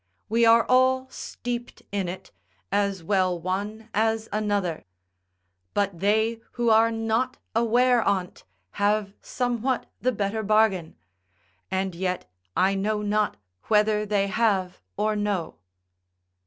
[0.29, 2.31] We are all steeped in it,
[2.71, 4.85] as well one as another;
[5.75, 8.43] but they who are not aware on't,
[8.81, 10.95] have somewhat the better bargain;
[11.69, 12.27] and yet
[12.57, 15.57] I know not whether they have or no.